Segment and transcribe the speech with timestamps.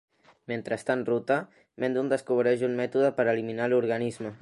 [0.51, 1.37] Mentre està en ruta,
[1.85, 4.39] Mendon descobreix un mètode per eliminar l'organisme.